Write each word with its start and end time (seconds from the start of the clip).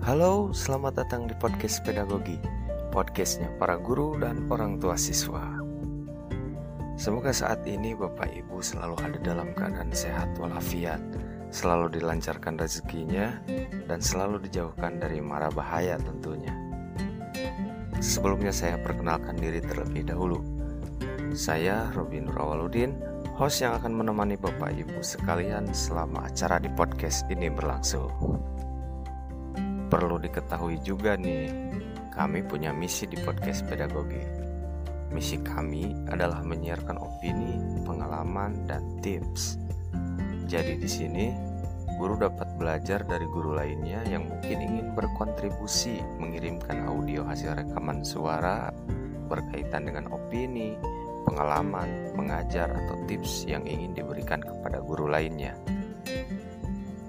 Halo, 0.00 0.48
selamat 0.56 1.04
datang 1.04 1.28
di 1.28 1.36
podcast 1.36 1.84
pedagogi. 1.84 2.40
Podcastnya 2.88 3.52
para 3.60 3.76
guru 3.76 4.16
dan 4.16 4.48
orang 4.48 4.80
tua 4.80 4.96
siswa. 4.96 5.44
Semoga 6.96 7.36
saat 7.36 7.68
ini 7.68 7.92
Bapak 7.92 8.32
Ibu 8.32 8.64
selalu 8.64 8.96
ada 8.96 9.20
dalam 9.20 9.52
keadaan 9.52 9.92
sehat 9.92 10.40
walafiat 10.40 11.04
Selalu 11.52 12.00
dilancarkan 12.00 12.60
rezekinya 12.60 13.40
Dan 13.84 14.00
selalu 14.00 14.40
dijauhkan 14.48 14.96
dari 14.96 15.20
mara 15.20 15.52
bahaya 15.52 16.00
tentunya. 16.00 16.56
Sebelumnya 18.00 18.56
saya 18.56 18.80
perkenalkan 18.80 19.36
diri 19.36 19.60
terlebih 19.60 20.08
dahulu. 20.08 20.40
Saya 21.36 21.92
Robin 21.92 22.24
Rawaludin 22.24 22.96
Host 23.36 23.60
yang 23.60 23.76
akan 23.76 24.00
menemani 24.00 24.40
Bapak 24.40 24.72
Ibu 24.72 25.04
sekalian 25.04 25.68
selama 25.76 26.24
acara 26.24 26.56
di 26.56 26.72
podcast 26.72 27.28
ini 27.28 27.52
berlangsung 27.52 28.08
Perlu 29.90 30.22
diketahui 30.22 30.78
juga 30.86 31.18
nih, 31.18 31.50
kami 32.14 32.46
punya 32.46 32.70
misi 32.70 33.10
di 33.10 33.18
podcast 33.18 33.66
pedagogi. 33.66 34.22
Misi 35.10 35.42
kami 35.42 36.06
adalah 36.06 36.46
menyiarkan 36.46 36.94
opini, 36.94 37.58
pengalaman, 37.82 38.70
dan 38.70 39.02
tips. 39.02 39.58
Jadi 40.46 40.78
di 40.78 40.86
sini, 40.86 41.34
guru 41.98 42.22
dapat 42.22 42.54
belajar 42.54 43.02
dari 43.02 43.26
guru 43.34 43.58
lainnya 43.58 44.06
yang 44.06 44.30
mungkin 44.30 44.62
ingin 44.62 44.94
berkontribusi 44.94 45.98
mengirimkan 46.22 46.86
audio 46.86 47.26
hasil 47.26 47.58
rekaman 47.58 48.06
suara 48.06 48.70
berkaitan 49.26 49.90
dengan 49.90 50.06
opini, 50.14 50.78
pengalaman, 51.26 52.14
mengajar, 52.14 52.70
atau 52.70 52.94
tips 53.10 53.42
yang 53.42 53.66
ingin 53.66 53.90
diberikan 53.90 54.38
kepada 54.38 54.78
guru 54.78 55.10
lainnya 55.10 55.58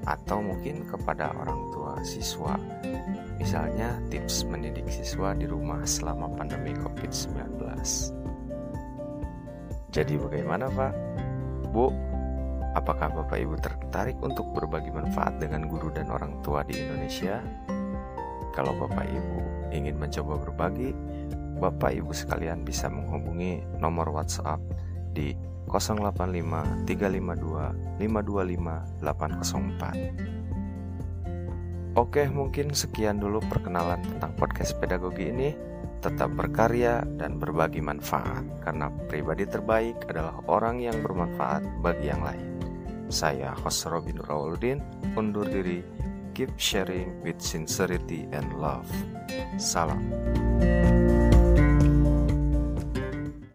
atau 0.05 0.41
mungkin 0.41 0.85
kepada 0.87 1.33
orang 1.35 1.69
tua 1.73 1.99
siswa. 2.01 2.57
Misalnya 3.37 3.97
tips 4.13 4.45
mendidik 4.45 4.85
siswa 4.89 5.33
di 5.33 5.49
rumah 5.49 5.81
selama 5.85 6.29
pandemi 6.37 6.77
COVID-19. 6.77 7.61
Jadi 9.91 10.13
bagaimana 10.15 10.71
Pak? 10.71 10.93
Bu, 11.73 11.91
apakah 12.77 13.11
Bapak 13.11 13.37
Ibu 13.41 13.55
tertarik 13.59 14.17
untuk 14.23 14.47
berbagi 14.55 14.93
manfaat 14.93 15.41
dengan 15.41 15.67
guru 15.67 15.91
dan 15.91 16.07
orang 16.07 16.39
tua 16.45 16.63
di 16.63 16.79
Indonesia? 16.79 17.43
Kalau 18.55 18.75
Bapak 18.75 19.07
Ibu 19.07 19.37
ingin 19.75 19.99
mencoba 19.99 20.39
berbagi, 20.47 20.95
Bapak 21.59 21.91
Ibu 21.93 22.11
sekalian 22.15 22.63
bisa 22.63 22.87
menghubungi 22.87 23.63
nomor 23.79 24.09
WhatsApp 24.11 24.59
di 25.11 25.35
085 25.71 26.83
352 26.83 27.99
525 28.03 29.01
804. 29.01 30.41
Oke, 31.99 32.23
mungkin 32.31 32.71
sekian 32.71 33.19
dulu 33.19 33.43
perkenalan 33.51 33.99
tentang 33.99 34.31
podcast 34.39 34.79
pedagogi 34.79 35.27
ini. 35.27 35.51
Tetap 36.01 36.33
berkarya 36.33 37.03
dan 37.19 37.37
berbagi 37.37 37.83
manfaat, 37.83 38.41
karena 38.63 38.89
pribadi 39.11 39.45
terbaik 39.45 40.07
adalah 40.09 40.39
orang 40.49 40.81
yang 40.81 40.97
bermanfaat 41.03 41.61
bagi 41.83 42.09
yang 42.09 42.23
lain. 42.25 42.47
Saya 43.11 43.53
host 43.59 43.85
Robin 43.91 44.17
Rawaludin, 44.23 44.79
undur 45.19 45.45
diri, 45.45 45.83
keep 46.33 46.49
sharing 46.55 47.11
with 47.21 47.37
sincerity 47.43 48.25
and 48.31 48.47
love. 48.55 48.87
Salam. 49.59 50.01